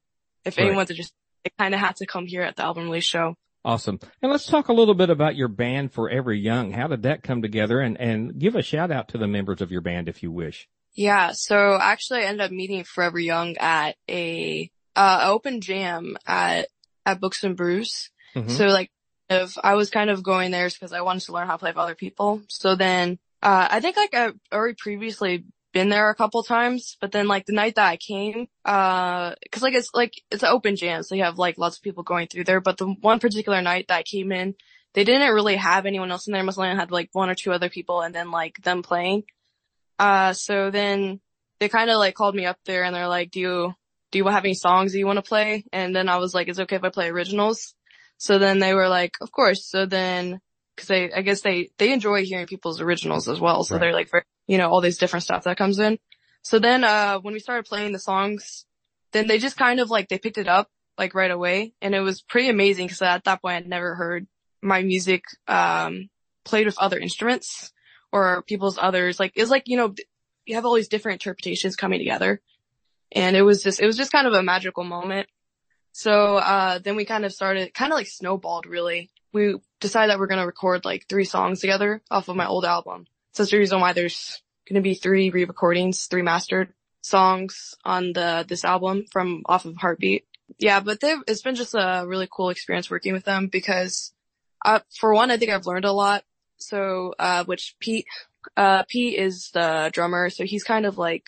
if 0.44 0.56
right. 0.56 0.66
anyone's 0.66 0.90
just, 0.90 1.12
they 1.44 1.50
kind 1.58 1.74
of 1.74 1.80
had 1.80 1.96
to 1.96 2.06
come 2.06 2.26
here 2.26 2.42
at 2.42 2.56
the 2.56 2.64
album 2.64 2.84
release 2.84 3.04
show. 3.04 3.34
Awesome. 3.64 3.98
And 4.22 4.30
let's 4.30 4.46
talk 4.46 4.68
a 4.68 4.72
little 4.72 4.94
bit 4.94 5.10
about 5.10 5.34
your 5.34 5.48
band 5.48 5.92
Forever 5.92 6.32
Young. 6.32 6.72
How 6.72 6.86
did 6.86 7.02
that 7.02 7.22
come 7.22 7.42
together? 7.42 7.80
And 7.80 8.00
and 8.00 8.38
give 8.38 8.56
a 8.56 8.62
shout 8.62 8.90
out 8.90 9.08
to 9.08 9.18
the 9.18 9.28
members 9.28 9.60
of 9.60 9.70
your 9.70 9.80
band 9.80 10.08
if 10.08 10.22
you 10.22 10.30
wish. 10.32 10.68
Yeah. 10.94 11.32
So 11.32 11.78
actually, 11.80 12.20
I 12.20 12.26
ended 12.26 12.46
up 12.46 12.50
meeting 12.50 12.84
Forever 12.84 13.18
Young 13.18 13.56
at 13.58 13.96
a 14.08 14.70
uh, 14.96 15.28
open 15.30 15.60
jam 15.60 16.16
at, 16.26 16.68
at 17.04 17.20
Books 17.20 17.44
and 17.44 17.56
Brews. 17.56 18.10
Mm-hmm. 18.34 18.50
So 18.50 18.66
like, 18.66 18.90
if 19.28 19.56
I 19.62 19.74
was 19.74 19.90
kind 19.90 20.10
of 20.10 20.22
going 20.22 20.50
there 20.50 20.68
because 20.68 20.92
I 20.92 21.02
wanted 21.02 21.24
to 21.24 21.32
learn 21.32 21.46
how 21.46 21.54
to 21.54 21.58
play 21.58 21.70
with 21.70 21.78
other 21.78 21.94
people. 21.94 22.42
So 22.48 22.74
then, 22.74 23.18
uh, 23.42 23.68
I 23.70 23.80
think 23.80 23.96
like 23.96 24.14
I've 24.14 24.34
already 24.52 24.76
previously 24.78 25.44
been 25.72 25.88
there 25.88 26.08
a 26.08 26.14
couple 26.14 26.42
times, 26.42 26.96
but 27.00 27.12
then 27.12 27.28
like 27.28 27.44
the 27.44 27.52
night 27.52 27.74
that 27.74 27.88
I 27.88 27.96
came, 27.96 28.46
uh, 28.64 29.34
cause 29.50 29.62
like 29.62 29.74
it's 29.74 29.90
like, 29.92 30.14
it's 30.30 30.42
an 30.42 30.48
open 30.48 30.76
jam. 30.76 31.02
So 31.02 31.14
you 31.14 31.24
have 31.24 31.38
like 31.38 31.58
lots 31.58 31.76
of 31.76 31.82
people 31.82 32.02
going 32.02 32.28
through 32.28 32.44
there. 32.44 32.60
But 32.60 32.78
the 32.78 32.86
one 32.86 33.18
particular 33.18 33.60
night 33.60 33.86
that 33.88 33.98
I 33.98 34.02
came 34.02 34.32
in, 34.32 34.54
they 34.94 35.04
didn't 35.04 35.34
really 35.34 35.56
have 35.56 35.84
anyone 35.84 36.10
else 36.10 36.26
in 36.26 36.32
there. 36.32 36.42
Must 36.42 36.58
only 36.58 36.74
had 36.74 36.90
like 36.90 37.10
one 37.12 37.28
or 37.28 37.34
two 37.34 37.52
other 37.52 37.68
people 37.68 38.00
and 38.00 38.14
then 38.14 38.30
like 38.30 38.62
them 38.62 38.82
playing. 38.82 39.24
Uh, 39.98 40.32
so 40.32 40.70
then 40.70 41.20
they 41.58 41.68
kind 41.68 41.90
of 41.90 41.98
like 41.98 42.14
called 42.14 42.34
me 42.34 42.46
up 42.46 42.58
there 42.64 42.84
and 42.84 42.94
they're 42.94 43.08
like, 43.08 43.30
do 43.30 43.40
you, 43.40 43.74
do 44.16 44.18
you 44.18 44.28
have 44.28 44.44
any 44.44 44.54
songs 44.54 44.92
that 44.92 44.98
you 44.98 45.06
want 45.06 45.18
to 45.18 45.22
play? 45.22 45.66
And 45.74 45.94
then 45.94 46.08
I 46.08 46.16
was 46.16 46.32
like, 46.32 46.48
is 46.48 46.58
it 46.58 46.62
okay 46.62 46.76
if 46.76 46.84
I 46.84 46.88
play 46.88 47.08
originals? 47.08 47.74
So 48.16 48.38
then 48.38 48.60
they 48.60 48.72
were 48.72 48.88
like, 48.88 49.12
of 49.20 49.30
course. 49.30 49.68
So 49.68 49.84
then, 49.84 50.40
cause 50.78 50.86
they, 50.86 51.12
I 51.12 51.20
guess 51.20 51.42
they, 51.42 51.68
they 51.76 51.92
enjoy 51.92 52.24
hearing 52.24 52.46
people's 52.46 52.80
originals 52.80 53.28
as 53.28 53.40
well. 53.40 53.62
So 53.62 53.74
right. 53.74 53.80
they're 53.80 53.92
like, 53.92 54.08
for, 54.08 54.24
you 54.46 54.56
know, 54.56 54.70
all 54.70 54.80
these 54.80 54.96
different 54.96 55.24
stuff 55.24 55.44
that 55.44 55.58
comes 55.58 55.78
in. 55.78 55.98
So 56.40 56.58
then, 56.58 56.82
uh, 56.82 57.18
when 57.18 57.34
we 57.34 57.40
started 57.40 57.66
playing 57.66 57.92
the 57.92 57.98
songs, 57.98 58.64
then 59.12 59.26
they 59.26 59.38
just 59.38 59.58
kind 59.58 59.80
of 59.80 59.90
like, 59.90 60.08
they 60.08 60.18
picked 60.18 60.38
it 60.38 60.48
up 60.48 60.70
like 60.96 61.14
right 61.14 61.30
away. 61.30 61.74
And 61.82 61.94
it 61.94 62.00
was 62.00 62.22
pretty 62.22 62.48
amazing 62.48 62.86
because 62.86 63.02
at 63.02 63.24
that 63.24 63.42
point 63.42 63.56
I'd 63.56 63.68
never 63.68 63.94
heard 63.94 64.26
my 64.62 64.82
music, 64.82 65.24
um, 65.46 66.08
played 66.46 66.64
with 66.64 66.78
other 66.78 66.98
instruments 66.98 67.70
or 68.12 68.42
people's 68.44 68.78
others. 68.80 69.20
Like, 69.20 69.32
it's 69.36 69.50
like, 69.50 69.64
you 69.66 69.76
know, 69.76 69.94
you 70.46 70.54
have 70.54 70.64
all 70.64 70.74
these 70.74 70.88
different 70.88 71.20
interpretations 71.22 71.76
coming 71.76 71.98
together. 71.98 72.40
And 73.16 73.34
it 73.34 73.42
was 73.42 73.62
just, 73.62 73.80
it 73.80 73.86
was 73.86 73.96
just 73.96 74.12
kind 74.12 74.26
of 74.26 74.34
a 74.34 74.42
magical 74.42 74.84
moment. 74.84 75.26
So, 75.92 76.36
uh, 76.36 76.78
then 76.78 76.96
we 76.96 77.06
kind 77.06 77.24
of 77.24 77.32
started, 77.32 77.72
kind 77.72 77.90
of 77.90 77.96
like 77.96 78.06
snowballed 78.06 78.66
really. 78.66 79.10
We 79.32 79.56
decided 79.80 80.10
that 80.10 80.18
we're 80.18 80.26
going 80.26 80.40
to 80.40 80.46
record 80.46 80.84
like 80.84 81.06
three 81.08 81.24
songs 81.24 81.60
together 81.60 82.02
off 82.10 82.28
of 82.28 82.36
my 82.36 82.46
old 82.46 82.66
album. 82.66 83.06
So 83.32 83.42
that's 83.42 83.52
the 83.52 83.58
reason 83.58 83.80
why 83.80 83.94
there's 83.94 84.42
going 84.68 84.74
to 84.74 84.82
be 84.82 84.94
three 84.94 85.30
re-recordings, 85.30 86.04
three 86.06 86.20
mastered 86.22 86.74
songs 87.00 87.74
on 87.84 88.12
the, 88.12 88.44
this 88.46 88.64
album 88.64 89.06
from 89.10 89.42
off 89.46 89.64
of 89.64 89.76
Heartbeat. 89.76 90.26
Yeah, 90.58 90.80
but 90.80 90.98
it's 91.02 91.42
been 91.42 91.54
just 91.54 91.74
a 91.74 92.04
really 92.06 92.28
cool 92.30 92.50
experience 92.50 92.90
working 92.90 93.14
with 93.14 93.24
them 93.24 93.48
because, 93.48 94.12
uh, 94.64 94.80
for 95.00 95.14
one, 95.14 95.30
I 95.30 95.38
think 95.38 95.50
I've 95.50 95.66
learned 95.66 95.86
a 95.86 95.92
lot. 95.92 96.22
So, 96.58 97.14
uh, 97.18 97.44
which 97.44 97.76
Pete, 97.80 98.06
uh, 98.56 98.82
Pete 98.88 99.18
is 99.18 99.50
the 99.52 99.90
drummer. 99.92 100.28
So 100.30 100.44
he's 100.44 100.64
kind 100.64 100.84
of 100.86 100.98
like, 100.98 101.24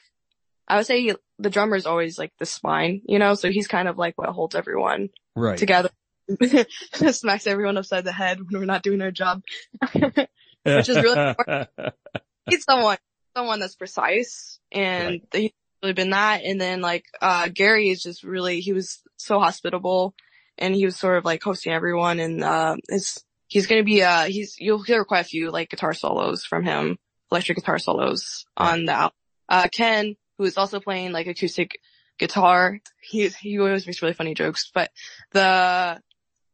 I 0.68 0.76
would 0.76 0.86
say 0.86 1.14
the 1.38 1.50
drummer 1.50 1.76
is 1.76 1.86
always 1.86 2.18
like 2.18 2.32
the 2.38 2.46
spine, 2.46 3.00
you 3.06 3.18
know, 3.18 3.34
so 3.34 3.50
he's 3.50 3.66
kind 3.66 3.88
of 3.88 3.96
like 3.96 4.18
what 4.18 4.28
holds 4.28 4.54
everyone 4.54 5.08
right. 5.34 5.56
together. 5.56 5.90
Smacks 7.10 7.46
everyone 7.46 7.78
upside 7.78 8.04
the 8.04 8.12
head 8.12 8.38
when 8.38 8.60
we're 8.60 8.66
not 8.66 8.82
doing 8.82 9.00
our 9.00 9.10
job. 9.10 9.42
Which 9.92 10.88
is 10.88 10.96
really 10.96 11.28
important. 11.28 11.68
He's 12.50 12.64
someone, 12.64 12.98
someone 13.36 13.60
that's 13.60 13.74
precise 13.74 14.58
and 14.72 15.20
right. 15.32 15.42
he's 15.42 15.50
really 15.82 15.92
been 15.92 16.10
that. 16.10 16.42
And 16.44 16.58
then 16.58 16.80
like, 16.80 17.04
uh, 17.20 17.48
Gary 17.52 17.90
is 17.90 18.02
just 18.02 18.24
really, 18.24 18.60
he 18.60 18.72
was 18.72 19.02
so 19.16 19.38
hospitable 19.38 20.14
and 20.56 20.74
he 20.74 20.86
was 20.86 20.96
sort 20.96 21.18
of 21.18 21.26
like 21.26 21.42
hosting 21.42 21.72
everyone 21.72 22.20
and, 22.20 22.42
uh, 22.42 22.76
is, 22.88 23.22
he's 23.48 23.66
going 23.66 23.80
to 23.80 23.84
be, 23.84 24.02
uh, 24.02 24.24
he's, 24.24 24.56
you'll 24.58 24.82
hear 24.82 25.04
quite 25.04 25.20
a 25.20 25.24
few 25.24 25.50
like 25.50 25.68
guitar 25.68 25.92
solos 25.92 26.44
from 26.44 26.64
him, 26.64 26.96
electric 27.30 27.58
guitar 27.58 27.78
solos 27.78 28.46
on 28.56 28.86
the 28.86 28.92
album. 28.92 29.16
Uh, 29.46 29.68
Ken, 29.70 30.16
who 30.38 30.44
is 30.44 30.56
also 30.56 30.80
playing 30.80 31.12
like 31.12 31.26
acoustic 31.26 31.80
guitar. 32.18 32.80
He, 33.00 33.28
he 33.28 33.58
always 33.58 33.86
makes 33.86 34.00
really 34.00 34.14
funny 34.14 34.34
jokes, 34.34 34.70
but 34.72 34.90
the, 35.32 36.00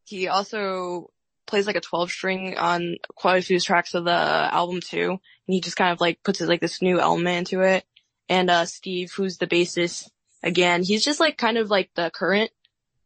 he 0.03 0.27
also 0.27 1.11
plays 1.45 1.67
like 1.67 1.75
a 1.75 1.81
12 1.81 2.11
string 2.11 2.57
on 2.57 2.97
quite 3.15 3.37
a 3.37 3.45
few 3.45 3.59
tracks 3.59 3.93
of 3.93 4.05
the 4.05 4.11
album 4.11 4.81
too. 4.81 5.11
And 5.11 5.53
he 5.53 5.61
just 5.61 5.77
kind 5.77 5.91
of 5.91 6.01
like 6.01 6.23
puts 6.23 6.41
like 6.41 6.61
this 6.61 6.81
new 6.81 6.99
element 6.99 7.51
into 7.51 7.61
it. 7.61 7.85
And, 8.27 8.49
uh, 8.49 8.65
Steve, 8.65 9.11
who's 9.15 9.37
the 9.37 9.47
bassist, 9.47 10.09
again, 10.41 10.83
he's 10.83 11.03
just 11.03 11.19
like 11.19 11.37
kind 11.37 11.57
of 11.57 11.69
like 11.69 11.91
the 11.95 12.09
current. 12.13 12.51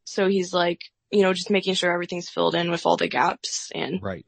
So 0.05 0.27
he's 0.27 0.53
like, 0.53 0.81
you 1.11 1.21
know, 1.21 1.33
just 1.33 1.49
making 1.49 1.73
sure 1.73 1.91
everything's 1.91 2.29
filled 2.29 2.55
in 2.55 2.71
with 2.71 2.85
all 2.85 2.97
the 2.97 3.07
gaps 3.07 3.69
and 3.73 4.01
right. 4.01 4.25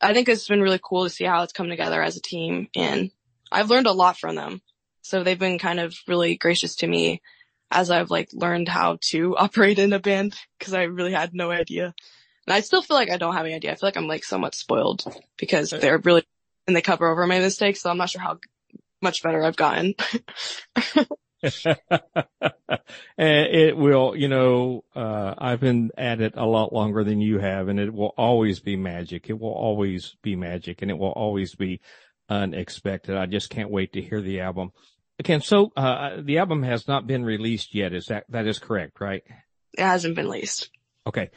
I 0.00 0.14
think 0.14 0.28
it's 0.28 0.46
been 0.46 0.62
really 0.62 0.80
cool 0.82 1.04
to 1.04 1.10
see 1.10 1.24
how 1.24 1.42
it's 1.42 1.52
come 1.52 1.68
together 1.68 2.00
as 2.00 2.16
a 2.16 2.22
team 2.22 2.68
and 2.76 3.10
I've 3.50 3.70
learned 3.70 3.86
a 3.86 3.92
lot 3.92 4.18
from 4.18 4.36
them. 4.36 4.62
So 5.04 5.22
they've 5.22 5.38
been 5.38 5.58
kind 5.58 5.80
of 5.80 5.94
really 6.08 6.36
gracious 6.36 6.76
to 6.76 6.86
me 6.86 7.20
as 7.70 7.90
I've 7.90 8.10
like 8.10 8.30
learned 8.32 8.68
how 8.68 8.98
to 9.10 9.36
operate 9.38 9.78
in 9.78 9.92
a 9.92 10.00
band 10.00 10.34
because 10.58 10.72
I 10.72 10.84
really 10.84 11.12
had 11.12 11.34
no 11.34 11.50
idea. 11.50 11.94
And 12.46 12.54
I 12.54 12.60
still 12.60 12.80
feel 12.82 12.96
like 12.96 13.10
I 13.10 13.18
don't 13.18 13.34
have 13.34 13.44
any 13.44 13.54
idea. 13.54 13.72
I 13.72 13.74
feel 13.74 13.86
like 13.86 13.98
I'm 13.98 14.08
like 14.08 14.24
somewhat 14.24 14.54
spoiled 14.54 15.04
because 15.38 15.70
they're 15.70 15.98
really, 15.98 16.24
and 16.66 16.74
they 16.74 16.80
cover 16.80 17.06
over 17.06 17.26
my 17.26 17.38
mistakes. 17.38 17.82
So 17.82 17.90
I'm 17.90 17.98
not 17.98 18.10
sure 18.10 18.22
how 18.22 18.38
much 19.02 19.22
better 19.22 19.42
I've 19.42 19.56
gotten. 19.56 19.94
and 23.18 23.46
it 23.46 23.76
will, 23.76 24.16
you 24.16 24.28
know, 24.28 24.84
uh, 24.96 25.34
I've 25.36 25.60
been 25.60 25.90
at 25.98 26.22
it 26.22 26.32
a 26.36 26.46
lot 26.46 26.72
longer 26.72 27.04
than 27.04 27.20
you 27.20 27.38
have 27.38 27.68
and 27.68 27.78
it 27.78 27.92
will 27.92 28.14
always 28.16 28.60
be 28.60 28.76
magic. 28.76 29.28
It 29.28 29.38
will 29.38 29.52
always 29.52 30.16
be 30.22 30.34
magic 30.34 30.80
and 30.80 30.90
it 30.90 30.96
will 30.96 31.12
always 31.12 31.54
be 31.54 31.80
unexpected. 32.28 33.16
I 33.16 33.26
just 33.26 33.50
can't 33.50 33.70
wait 33.70 33.92
to 33.92 34.02
hear 34.02 34.22
the 34.22 34.40
album. 34.40 34.72
Again, 35.18 35.40
so, 35.40 35.72
uh, 35.76 36.20
the 36.20 36.38
album 36.38 36.62
has 36.62 36.88
not 36.88 37.06
been 37.06 37.24
released 37.24 37.74
yet. 37.74 37.92
Is 37.92 38.06
that, 38.06 38.24
that 38.30 38.46
is 38.46 38.58
correct, 38.58 39.00
right? 39.00 39.22
It 39.76 39.82
hasn't 39.82 40.16
been 40.16 40.26
released. 40.26 40.70
Okay. 41.06 41.30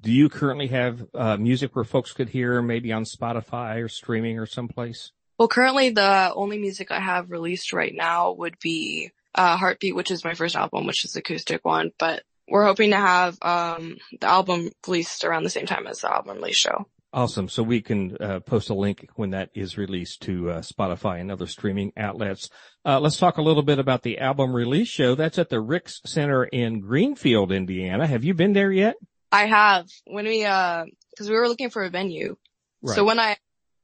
Do 0.00 0.10
you 0.10 0.28
currently 0.28 0.68
have, 0.68 1.06
uh, 1.14 1.36
music 1.36 1.74
where 1.74 1.84
folks 1.84 2.12
could 2.12 2.28
hear 2.28 2.60
maybe 2.62 2.92
on 2.92 3.04
Spotify 3.04 3.82
or 3.82 3.88
streaming 3.88 4.38
or 4.38 4.46
someplace? 4.46 5.12
Well, 5.38 5.48
currently 5.48 5.90
the 5.90 6.32
only 6.34 6.58
music 6.58 6.90
I 6.90 7.00
have 7.00 7.30
released 7.30 7.72
right 7.72 7.94
now 7.94 8.32
would 8.32 8.58
be 8.60 9.10
uh, 9.34 9.56
Heartbeat, 9.56 9.96
which 9.96 10.10
is 10.10 10.24
my 10.24 10.34
first 10.34 10.54
album, 10.54 10.86
which 10.86 11.04
is 11.04 11.16
acoustic 11.16 11.64
one, 11.64 11.90
but 11.98 12.22
we're 12.48 12.66
hoping 12.66 12.90
to 12.90 12.96
have 12.96 13.38
um, 13.42 13.96
the 14.20 14.26
album 14.26 14.70
released 14.86 15.24
around 15.24 15.44
the 15.44 15.50
same 15.50 15.66
time 15.66 15.86
as 15.86 16.00
the 16.00 16.12
album 16.12 16.36
release 16.36 16.56
show. 16.56 16.86
Awesome. 17.14 17.48
So 17.48 17.62
we 17.62 17.80
can 17.80 18.16
uh, 18.16 18.40
post 18.40 18.70
a 18.70 18.74
link 18.74 19.08
when 19.14 19.30
that 19.30 19.50
is 19.54 19.78
released 19.78 20.22
to 20.22 20.50
uh, 20.50 20.60
Spotify 20.62 21.20
and 21.20 21.30
other 21.30 21.46
streaming 21.46 21.92
outlets. 21.96 22.50
Uh, 22.84 22.98
let's 22.98 23.18
talk 23.18 23.38
a 23.38 23.42
little 23.42 23.62
bit 23.62 23.78
about 23.78 24.02
the 24.02 24.18
album 24.18 24.52
release 24.52 24.88
show. 24.88 25.14
That's 25.14 25.38
at 25.38 25.48
the 25.48 25.60
Ricks 25.60 26.00
Center 26.04 26.42
in 26.42 26.80
Greenfield, 26.80 27.52
Indiana. 27.52 28.04
Have 28.04 28.24
you 28.24 28.34
been 28.34 28.52
there 28.52 28.72
yet? 28.72 28.96
I 29.30 29.46
have. 29.46 29.86
When 30.06 30.24
we, 30.24 30.44
uh, 30.44 30.86
cause 31.16 31.30
we 31.30 31.36
were 31.36 31.46
looking 31.46 31.70
for 31.70 31.84
a 31.84 31.88
venue. 31.88 32.36
Right. 32.82 32.96
So 32.96 33.04
when 33.04 33.20
I, 33.20 33.36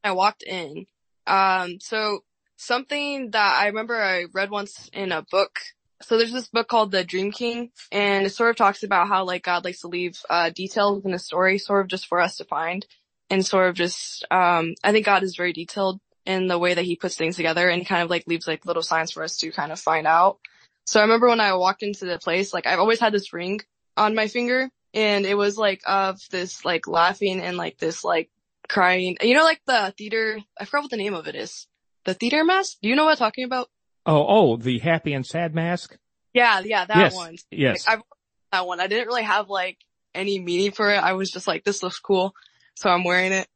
I 0.02 0.10
walked 0.10 0.42
in, 0.42 0.86
um, 1.28 1.78
so 1.78 2.24
something 2.56 3.30
that 3.30 3.60
I 3.62 3.66
remember 3.66 3.94
I 3.94 4.24
read 4.32 4.50
once 4.50 4.90
in 4.92 5.12
a 5.12 5.22
book. 5.30 5.60
So 6.02 6.18
there's 6.18 6.32
this 6.32 6.48
book 6.48 6.66
called 6.66 6.90
The 6.90 7.04
Dream 7.04 7.30
King 7.30 7.70
and 7.92 8.26
it 8.26 8.30
sort 8.30 8.50
of 8.50 8.56
talks 8.56 8.82
about 8.82 9.06
how 9.06 9.24
like 9.24 9.44
God 9.44 9.64
likes 9.64 9.82
to 9.82 9.88
leave, 9.88 10.20
uh, 10.28 10.50
details 10.50 11.04
in 11.04 11.14
a 11.14 11.18
story 11.20 11.58
sort 11.58 11.82
of 11.82 11.86
just 11.86 12.06
for 12.08 12.18
us 12.18 12.36
to 12.38 12.44
find 12.44 12.84
and 13.30 13.46
sort 13.46 13.68
of 13.68 13.74
just, 13.74 14.24
um, 14.30 14.74
I 14.82 14.92
think 14.92 15.06
God 15.06 15.22
is 15.22 15.36
very 15.36 15.52
detailed 15.52 16.00
in 16.26 16.48
the 16.48 16.58
way 16.58 16.74
that 16.74 16.84
he 16.84 16.96
puts 16.96 17.16
things 17.16 17.36
together 17.36 17.68
and 17.68 17.86
kind 17.86 18.02
of 18.02 18.10
like 18.10 18.26
leaves 18.26 18.46
like 18.46 18.66
little 18.66 18.82
signs 18.82 19.12
for 19.12 19.22
us 19.22 19.38
to 19.38 19.50
kind 19.50 19.72
of 19.72 19.80
find 19.80 20.06
out. 20.06 20.38
So 20.84 21.00
I 21.00 21.04
remember 21.04 21.28
when 21.28 21.40
I 21.40 21.54
walked 21.54 21.82
into 21.82 22.04
the 22.04 22.18
place, 22.18 22.52
like 22.52 22.66
I've 22.66 22.80
always 22.80 23.00
had 23.00 23.12
this 23.12 23.32
ring 23.32 23.60
on 23.96 24.14
my 24.14 24.26
finger 24.26 24.68
and 24.92 25.24
it 25.24 25.34
was 25.36 25.56
like 25.56 25.80
of 25.86 26.20
this 26.30 26.64
like 26.64 26.86
laughing 26.86 27.40
and 27.40 27.56
like 27.56 27.78
this 27.78 28.04
like 28.04 28.30
crying. 28.68 29.16
You 29.22 29.34
know, 29.34 29.44
like 29.44 29.60
the 29.66 29.94
theater, 29.96 30.38
I 30.58 30.64
forgot 30.64 30.84
what 30.84 30.90
the 30.90 30.96
name 30.96 31.14
of 31.14 31.28
it 31.28 31.36
is. 31.36 31.66
The 32.04 32.14
theater 32.14 32.44
mask? 32.44 32.78
Do 32.82 32.88
you 32.88 32.96
know 32.96 33.04
what 33.04 33.12
I'm 33.12 33.16
talking 33.18 33.44
about? 33.44 33.68
Oh, 34.06 34.24
oh, 34.26 34.56
the 34.56 34.78
happy 34.78 35.12
and 35.12 35.26
sad 35.26 35.54
mask? 35.54 35.96
Yeah, 36.32 36.60
yeah, 36.60 36.84
that 36.86 36.96
yes, 36.96 37.14
one. 37.14 37.36
Yes. 37.50 37.86
Like, 37.86 37.98
I've 37.98 38.04
that 38.52 38.66
one. 38.66 38.80
I 38.80 38.86
didn't 38.86 39.06
really 39.06 39.22
have 39.22 39.48
like 39.48 39.78
any 40.14 40.40
meaning 40.40 40.72
for 40.72 40.90
it. 40.90 40.96
I 40.96 41.12
was 41.12 41.30
just 41.30 41.46
like, 41.46 41.64
this 41.64 41.82
looks 41.82 42.00
cool. 42.00 42.34
So 42.80 42.88
I'm 42.88 43.04
wearing 43.04 43.32
it. 43.32 43.46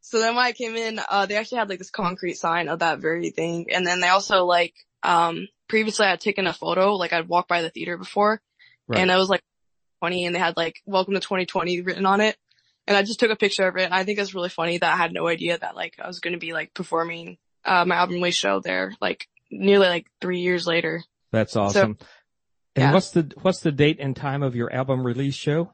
So 0.00 0.18
then 0.18 0.34
when 0.34 0.44
I 0.44 0.50
came 0.50 0.74
in, 0.74 1.00
uh, 1.08 1.26
they 1.26 1.36
actually 1.36 1.58
had 1.58 1.68
like 1.68 1.78
this 1.78 1.90
concrete 1.90 2.34
sign 2.34 2.68
of 2.68 2.80
that 2.80 2.98
very 2.98 3.30
thing. 3.30 3.68
And 3.72 3.86
then 3.86 4.00
they 4.00 4.08
also 4.08 4.44
like, 4.44 4.74
um, 5.04 5.46
previously 5.68 6.04
I 6.04 6.10
had 6.10 6.20
taken 6.20 6.48
a 6.48 6.52
photo, 6.52 6.94
like 6.94 7.12
I'd 7.12 7.28
walked 7.28 7.48
by 7.48 7.62
the 7.62 7.70
theater 7.70 7.96
before 7.96 8.42
right. 8.88 8.98
and 8.98 9.08
it 9.08 9.16
was 9.16 9.28
like 9.28 9.42
20 10.00 10.26
and 10.26 10.34
they 10.34 10.40
had 10.40 10.56
like, 10.56 10.82
welcome 10.84 11.14
to 11.14 11.20
2020 11.20 11.82
written 11.82 12.06
on 12.06 12.20
it. 12.20 12.36
And 12.88 12.96
I 12.96 13.02
just 13.02 13.20
took 13.20 13.30
a 13.30 13.36
picture 13.36 13.68
of 13.68 13.76
it. 13.76 13.84
And 13.84 13.94
I 13.94 14.02
think 14.02 14.18
it's 14.18 14.34
really 14.34 14.48
funny 14.48 14.78
that 14.78 14.92
I 14.92 14.96
had 14.96 15.12
no 15.12 15.28
idea 15.28 15.56
that 15.56 15.76
like 15.76 15.94
I 16.02 16.08
was 16.08 16.18
going 16.18 16.34
to 16.34 16.40
be 16.40 16.52
like 16.52 16.74
performing, 16.74 17.38
uh, 17.64 17.84
my 17.84 17.94
album 17.94 18.16
release 18.16 18.34
show 18.34 18.58
there, 18.58 18.94
like 19.00 19.28
nearly 19.48 19.86
like 19.86 20.08
three 20.20 20.40
years 20.40 20.66
later. 20.66 21.04
That's 21.30 21.54
awesome. 21.54 21.98
So, 22.00 22.06
and 22.74 22.82
yeah. 22.82 22.92
what's 22.92 23.12
the, 23.12 23.32
what's 23.42 23.60
the 23.60 23.70
date 23.70 23.98
and 24.00 24.16
time 24.16 24.42
of 24.42 24.56
your 24.56 24.72
album 24.72 25.06
release 25.06 25.36
show? 25.36 25.72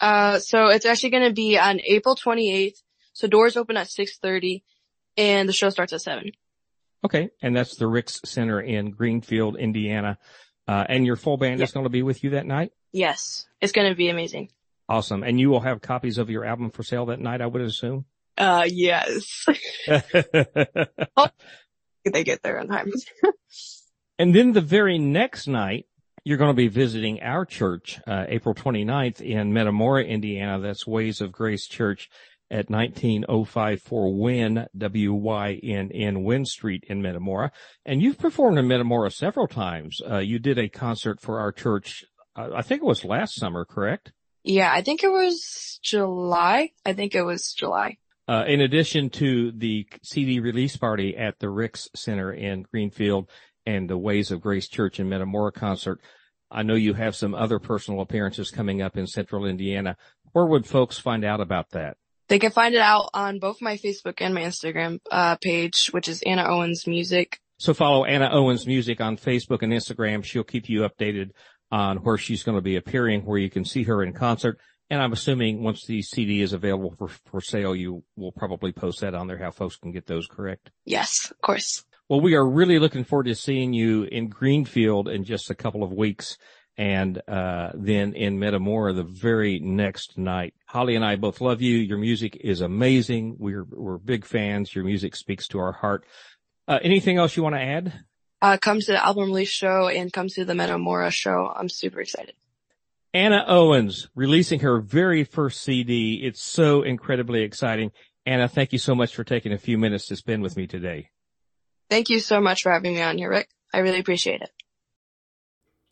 Uh, 0.00 0.38
so 0.38 0.68
it's 0.68 0.86
actually 0.86 1.10
going 1.10 1.28
to 1.28 1.34
be 1.34 1.58
on 1.58 1.80
April 1.84 2.16
28th. 2.16 2.82
So 3.12 3.28
doors 3.28 3.56
open 3.56 3.76
at 3.76 3.88
6.30 3.88 4.62
and 5.16 5.48
the 5.48 5.52
show 5.52 5.70
starts 5.70 5.92
at 5.92 6.00
7. 6.00 6.32
Okay. 7.04 7.30
And 7.42 7.56
that's 7.56 7.76
the 7.76 7.86
Ricks 7.86 8.20
Center 8.24 8.60
in 8.60 8.90
Greenfield, 8.90 9.56
Indiana. 9.56 10.18
Uh, 10.66 10.84
and 10.88 11.04
your 11.04 11.16
full 11.16 11.36
band 11.36 11.60
is 11.60 11.72
going 11.72 11.84
to 11.84 11.90
be 11.90 12.02
with 12.02 12.22
you 12.22 12.30
that 12.30 12.46
night? 12.46 12.72
Yes. 12.92 13.46
It's 13.60 13.72
going 13.72 13.88
to 13.88 13.96
be 13.96 14.08
amazing. 14.08 14.50
Awesome. 14.88 15.22
And 15.22 15.38
you 15.38 15.50
will 15.50 15.60
have 15.60 15.80
copies 15.80 16.18
of 16.18 16.30
your 16.30 16.44
album 16.44 16.70
for 16.70 16.82
sale 16.82 17.06
that 17.06 17.20
night, 17.20 17.40
I 17.40 17.46
would 17.46 17.62
assume? 17.62 18.06
Uh, 18.36 18.66
yes. 18.66 19.46
oh, 21.16 21.28
they 22.12 22.24
get 22.24 22.42
there 22.42 22.58
on 22.58 22.68
time. 22.68 22.92
and 24.18 24.34
then 24.34 24.52
the 24.52 24.60
very 24.60 24.98
next 24.98 25.46
night, 25.46 25.86
you're 26.24 26.38
going 26.38 26.50
to 26.50 26.54
be 26.54 26.68
visiting 26.68 27.20
our 27.22 27.44
church, 27.44 28.00
uh, 28.06 28.24
April 28.28 28.54
29th 28.54 29.20
in 29.20 29.52
Metamora, 29.52 30.04
Indiana. 30.04 30.60
That's 30.60 30.86
Ways 30.86 31.20
of 31.20 31.32
Grace 31.32 31.66
Church 31.66 32.10
at 32.50 32.68
19054 32.68 34.18
Wynn, 34.18 34.66
W-Y-N-N, 34.76 36.24
Wynn 36.24 36.44
Street 36.44 36.84
in 36.88 37.00
Metamora. 37.00 37.52
And 37.86 38.02
you've 38.02 38.18
performed 38.18 38.58
in 38.58 38.66
Metamora 38.66 39.10
several 39.12 39.46
times. 39.46 40.00
Uh, 40.08 40.18
you 40.18 40.38
did 40.38 40.58
a 40.58 40.68
concert 40.68 41.20
for 41.20 41.38
our 41.38 41.52
church, 41.52 42.04
uh, 42.36 42.48
I 42.54 42.62
think 42.62 42.82
it 42.82 42.86
was 42.86 43.04
last 43.04 43.36
summer, 43.36 43.64
correct? 43.64 44.12
Yeah, 44.42 44.72
I 44.72 44.82
think 44.82 45.04
it 45.04 45.10
was 45.10 45.78
July. 45.82 46.70
I 46.84 46.92
think 46.92 47.14
it 47.14 47.22
was 47.22 47.52
July. 47.52 47.98
Uh, 48.26 48.44
in 48.46 48.60
addition 48.60 49.10
to 49.10 49.52
the 49.52 49.86
CD 50.02 50.40
release 50.40 50.76
party 50.76 51.16
at 51.16 51.38
the 51.40 51.50
Ricks 51.50 51.88
Center 51.94 52.32
in 52.32 52.62
Greenfield 52.62 53.28
and 53.76 53.88
the 53.88 53.98
Ways 53.98 54.30
of 54.30 54.40
Grace 54.40 54.68
Church 54.68 55.00
in 55.00 55.08
Metamora 55.08 55.52
concert, 55.52 56.00
I 56.50 56.62
know 56.62 56.74
you 56.74 56.94
have 56.94 57.14
some 57.14 57.34
other 57.34 57.58
personal 57.58 58.00
appearances 58.00 58.50
coming 58.50 58.82
up 58.82 58.96
in 58.96 59.06
central 59.06 59.46
Indiana. 59.46 59.96
Where 60.32 60.46
would 60.46 60.66
folks 60.66 60.98
find 60.98 61.24
out 61.24 61.40
about 61.40 61.70
that? 61.70 61.96
They 62.28 62.38
can 62.38 62.50
find 62.50 62.74
it 62.74 62.80
out 62.80 63.10
on 63.14 63.38
both 63.38 63.60
my 63.60 63.76
Facebook 63.76 64.14
and 64.18 64.34
my 64.34 64.42
Instagram 64.42 65.00
uh, 65.10 65.36
page, 65.36 65.88
which 65.88 66.08
is 66.08 66.22
Anna 66.22 66.44
Owens 66.44 66.86
Music. 66.86 67.40
So 67.58 67.74
follow 67.74 68.04
Anna 68.04 68.30
Owens 68.32 68.66
Music 68.66 69.00
on 69.00 69.16
Facebook 69.16 69.62
and 69.62 69.72
Instagram. 69.72 70.24
She'll 70.24 70.44
keep 70.44 70.68
you 70.68 70.80
updated 70.80 71.30
on 71.70 71.98
where 71.98 72.16
she's 72.16 72.42
going 72.42 72.56
to 72.56 72.62
be 72.62 72.76
appearing, 72.76 73.24
where 73.24 73.38
you 73.38 73.50
can 73.50 73.64
see 73.64 73.84
her 73.84 74.02
in 74.02 74.12
concert. 74.12 74.58
And 74.88 75.00
I'm 75.00 75.12
assuming 75.12 75.62
once 75.62 75.84
the 75.84 76.02
CD 76.02 76.40
is 76.40 76.52
available 76.52 76.94
for, 76.98 77.08
for 77.08 77.40
sale, 77.40 77.76
you 77.76 78.02
will 78.16 78.32
probably 78.32 78.72
post 78.72 79.00
that 79.00 79.14
on 79.14 79.28
there, 79.28 79.38
how 79.38 79.52
folks 79.52 79.76
can 79.76 79.92
get 79.92 80.06
those 80.06 80.26
correct. 80.26 80.70
Yes, 80.84 81.30
of 81.30 81.40
course. 81.40 81.84
Well, 82.10 82.20
we 82.20 82.34
are 82.34 82.44
really 82.44 82.80
looking 82.80 83.04
forward 83.04 83.26
to 83.26 83.36
seeing 83.36 83.72
you 83.72 84.02
in 84.02 84.30
Greenfield 84.30 85.06
in 85.08 85.22
just 85.22 85.48
a 85.48 85.54
couple 85.54 85.84
of 85.84 85.92
weeks 85.92 86.38
and 86.76 87.22
uh, 87.28 87.70
then 87.72 88.14
in 88.14 88.36
Metamora 88.36 88.94
the 88.94 89.04
very 89.04 89.60
next 89.60 90.18
night. 90.18 90.52
Holly 90.66 90.96
and 90.96 91.04
I 91.04 91.14
both 91.14 91.40
love 91.40 91.62
you. 91.62 91.78
Your 91.78 91.98
music 91.98 92.36
is 92.40 92.62
amazing. 92.62 93.36
We're 93.38 93.62
we're 93.62 93.98
big 93.98 94.24
fans. 94.24 94.74
Your 94.74 94.82
music 94.82 95.14
speaks 95.14 95.46
to 95.48 95.60
our 95.60 95.70
heart. 95.70 96.04
Uh, 96.66 96.80
anything 96.82 97.16
else 97.16 97.36
you 97.36 97.44
want 97.44 97.54
to 97.54 97.62
add? 97.62 97.92
uh, 98.42 98.56
come 98.60 98.80
to 98.80 98.90
the 98.90 99.06
album 99.06 99.26
release 99.26 99.50
show 99.50 99.86
and 99.86 100.12
come 100.12 100.26
to 100.30 100.44
the 100.44 100.56
Metamora 100.56 101.12
show. 101.12 101.52
I'm 101.54 101.68
super 101.68 102.00
excited. 102.00 102.34
Anna 103.14 103.44
Owens 103.46 104.08
releasing 104.16 104.58
her 104.60 104.80
very 104.80 105.22
first 105.22 105.62
CD. 105.62 106.22
It's 106.24 106.42
so 106.42 106.82
incredibly 106.82 107.42
exciting. 107.42 107.92
Anna, 108.26 108.48
thank 108.48 108.72
you 108.72 108.80
so 108.80 108.96
much 108.96 109.14
for 109.14 109.22
taking 109.22 109.52
a 109.52 109.58
few 109.58 109.78
minutes 109.78 110.08
to 110.08 110.16
spend 110.16 110.42
with 110.42 110.56
me 110.56 110.66
today. 110.66 111.10
Thank 111.90 112.08
you 112.08 112.20
so 112.20 112.40
much 112.40 112.62
for 112.62 112.70
having 112.70 112.94
me 112.94 113.02
on 113.02 113.18
here, 113.18 113.28
Rick. 113.28 113.48
I 113.74 113.78
really 113.80 113.98
appreciate 113.98 114.40
it. 114.40 114.50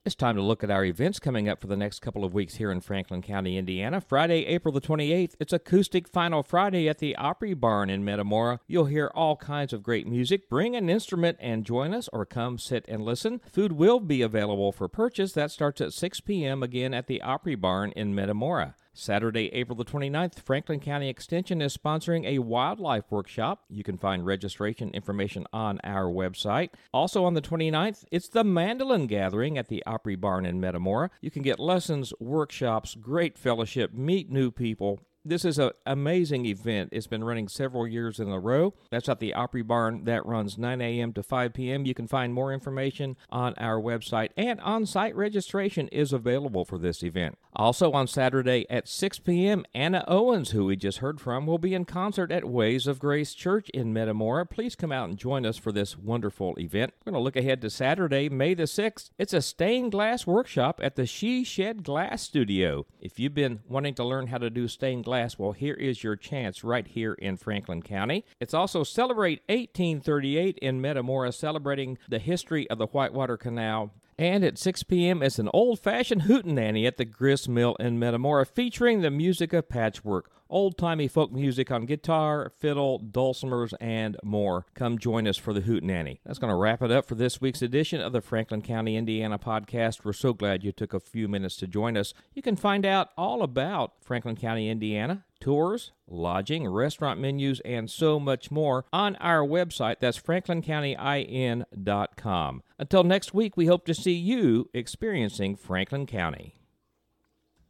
It's 0.04 0.14
time 0.14 0.36
to 0.36 0.42
look 0.42 0.64
at 0.64 0.70
our 0.70 0.84
events 0.84 1.18
coming 1.18 1.50
up 1.50 1.60
for 1.60 1.66
the 1.66 1.76
next 1.76 2.00
couple 2.00 2.24
of 2.24 2.32
weeks 2.32 2.54
here 2.54 2.70
in 2.70 2.80
Franklin 2.80 3.20
County, 3.20 3.58
Indiana. 3.58 4.00
Friday, 4.00 4.46
April 4.46 4.72
the 4.72 4.80
28th, 4.80 5.34
it's 5.38 5.52
Acoustic 5.52 6.08
Final 6.08 6.42
Friday 6.42 6.88
at 6.88 6.98
the 6.98 7.14
Opry 7.16 7.52
Barn 7.52 7.90
in 7.90 8.04
Metamora. 8.04 8.60
You'll 8.66 8.86
hear 8.86 9.10
all 9.14 9.36
kinds 9.36 9.74
of 9.74 9.82
great 9.82 10.06
music. 10.06 10.48
Bring 10.48 10.74
an 10.76 10.88
instrument 10.88 11.36
and 11.40 11.66
join 11.66 11.92
us 11.92 12.08
or 12.10 12.24
come 12.24 12.58
sit 12.58 12.86
and 12.88 13.02
listen. 13.02 13.42
Food 13.52 13.72
will 13.72 14.00
be 14.00 14.22
available 14.22 14.72
for 14.72 14.88
purchase. 14.88 15.32
That 15.32 15.50
starts 15.50 15.80
at 15.82 15.92
6 15.92 16.20
p.m. 16.20 16.62
again 16.62 16.94
at 16.94 17.06
the 17.06 17.20
Opry 17.20 17.56
Barn 17.56 17.92
in 17.94 18.14
Metamora. 18.14 18.76
Saturday, 18.98 19.52
April 19.54 19.76
the 19.76 19.84
29th, 19.84 20.40
Franklin 20.40 20.80
County 20.80 21.08
Extension 21.08 21.62
is 21.62 21.76
sponsoring 21.76 22.26
a 22.26 22.40
wildlife 22.40 23.04
workshop. 23.10 23.64
You 23.70 23.84
can 23.84 23.96
find 23.96 24.26
registration 24.26 24.90
information 24.90 25.46
on 25.52 25.78
our 25.84 26.06
website. 26.06 26.70
Also 26.92 27.24
on 27.24 27.34
the 27.34 27.40
29th, 27.40 28.04
it's 28.10 28.28
the 28.28 28.42
Mandolin 28.42 29.06
Gathering 29.06 29.56
at 29.56 29.68
the 29.68 29.84
Opry 29.86 30.16
Barn 30.16 30.44
in 30.44 30.60
Metamora. 30.60 31.10
You 31.20 31.30
can 31.30 31.42
get 31.42 31.60
lessons, 31.60 32.12
workshops, 32.18 32.96
great 32.96 33.38
fellowship, 33.38 33.94
meet 33.94 34.30
new 34.30 34.50
people 34.50 35.00
This 35.28 35.44
is 35.44 35.58
an 35.58 35.72
amazing 35.84 36.46
event. 36.46 36.88
It's 36.90 37.06
been 37.06 37.22
running 37.22 37.48
several 37.48 37.86
years 37.86 38.18
in 38.18 38.30
a 38.30 38.38
row. 38.38 38.72
That's 38.90 39.10
at 39.10 39.20
the 39.20 39.34
Opry 39.34 39.60
Barn. 39.60 40.04
That 40.04 40.24
runs 40.24 40.56
9 40.56 40.80
a.m. 40.80 41.12
to 41.12 41.22
5 41.22 41.52
p.m. 41.52 41.84
You 41.84 41.92
can 41.92 42.08
find 42.08 42.32
more 42.32 42.50
information 42.50 43.14
on 43.28 43.52
our 43.58 43.78
website, 43.78 44.30
and 44.38 44.58
on 44.62 44.86
site 44.86 45.14
registration 45.14 45.88
is 45.88 46.14
available 46.14 46.64
for 46.64 46.78
this 46.78 47.02
event. 47.02 47.36
Also 47.54 47.92
on 47.92 48.06
Saturday 48.06 48.64
at 48.70 48.88
6 48.88 49.18
p.m., 49.18 49.66
Anna 49.74 50.02
Owens, 50.08 50.52
who 50.52 50.64
we 50.64 50.76
just 50.76 50.98
heard 50.98 51.20
from, 51.20 51.44
will 51.44 51.58
be 51.58 51.74
in 51.74 51.84
concert 51.84 52.32
at 52.32 52.48
Ways 52.48 52.86
of 52.86 52.98
Grace 52.98 53.34
Church 53.34 53.68
in 53.70 53.92
Metamora. 53.92 54.46
Please 54.46 54.74
come 54.74 54.92
out 54.92 55.10
and 55.10 55.18
join 55.18 55.44
us 55.44 55.58
for 55.58 55.72
this 55.72 55.98
wonderful 55.98 56.54
event. 56.58 56.94
We're 57.04 57.12
going 57.12 57.20
to 57.20 57.24
look 57.24 57.36
ahead 57.36 57.60
to 57.60 57.68
Saturday, 57.68 58.30
May 58.30 58.54
the 58.54 58.62
6th. 58.62 59.10
It's 59.18 59.34
a 59.34 59.42
stained 59.42 59.92
glass 59.92 60.26
workshop 60.26 60.80
at 60.82 60.96
the 60.96 61.04
She 61.04 61.44
Shed 61.44 61.82
Glass 61.82 62.22
Studio. 62.22 62.86
If 62.98 63.18
you've 63.18 63.34
been 63.34 63.60
wanting 63.68 63.94
to 63.96 64.04
learn 64.04 64.28
how 64.28 64.38
to 64.38 64.48
do 64.48 64.68
stained 64.68 65.04
glass, 65.04 65.17
well, 65.38 65.52
here 65.52 65.74
is 65.74 66.04
your 66.04 66.16
chance 66.16 66.62
right 66.62 66.86
here 66.86 67.14
in 67.14 67.36
Franklin 67.36 67.82
County. 67.82 68.24
It's 68.40 68.54
also 68.54 68.84
Celebrate 68.84 69.42
1838 69.48 70.58
in 70.58 70.80
Metamora, 70.80 71.32
celebrating 71.32 71.98
the 72.08 72.18
history 72.18 72.68
of 72.70 72.78
the 72.78 72.86
Whitewater 72.86 73.36
Canal 73.36 73.92
and 74.18 74.42
at 74.42 74.58
6 74.58 74.82
p.m., 74.82 75.22
it's 75.22 75.38
an 75.38 75.48
old 75.54 75.78
fashioned 75.78 76.22
hootenanny 76.22 76.86
at 76.86 76.96
the 76.96 77.04
Grist 77.04 77.48
Mill 77.48 77.76
in 77.76 78.00
Metamora 78.00 78.46
featuring 78.46 79.00
the 79.00 79.12
music 79.12 79.52
of 79.52 79.68
patchwork, 79.68 80.30
old 80.50 80.78
timey 80.78 81.08
folk 81.08 81.32
music 81.32 81.70
on 81.70 81.86
guitar, 81.86 82.52
fiddle, 82.58 83.00
dulcimers, 83.00 83.72
and 83.80 84.16
more. 84.22 84.66
Come 84.74 84.98
join 84.98 85.26
us 85.26 85.36
for 85.36 85.52
the 85.52 85.62
hootenanny. 85.62 86.20
That's 86.24 86.38
going 86.38 86.52
to 86.52 86.56
wrap 86.56 86.82
it 86.82 86.90
up 86.90 87.06
for 87.06 87.14
this 87.14 87.40
week's 87.40 87.62
edition 87.62 88.00
of 88.00 88.12
the 88.12 88.20
Franklin 88.20 88.62
County, 88.62 88.96
Indiana 88.96 89.38
podcast. 89.38 90.04
We're 90.04 90.12
so 90.12 90.32
glad 90.32 90.64
you 90.64 90.72
took 90.72 90.94
a 90.94 91.00
few 91.00 91.28
minutes 91.28 91.56
to 91.56 91.66
join 91.66 91.96
us. 91.96 92.14
You 92.34 92.42
can 92.42 92.56
find 92.56 92.86
out 92.86 93.10
all 93.16 93.42
about 93.42 93.92
Franklin 94.00 94.36
County, 94.36 94.68
Indiana 94.68 95.24
tours, 95.40 95.92
lodging, 96.06 96.68
restaurant 96.68 97.18
menus, 97.20 97.60
and 97.60 97.90
so 97.90 98.20
much 98.20 98.50
more 98.50 98.84
on 98.92 99.16
our 99.16 99.46
website. 99.46 99.96
That's 100.00 100.20
franklincountyin.com. 100.20 102.62
Until 102.78 103.04
next 103.04 103.34
week, 103.34 103.56
we 103.56 103.66
hope 103.66 103.86
to 103.86 103.94
see 103.94 104.12
you 104.12 104.68
experiencing 104.72 105.56
Franklin 105.56 106.06
County. 106.06 106.57